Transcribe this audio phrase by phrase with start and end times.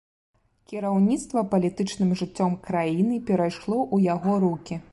[0.69, 4.81] Кіраўніцтва палітычным жыццём краіны перайшло ў яго рукі.